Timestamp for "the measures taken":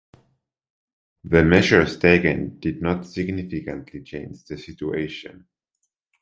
1.25-2.59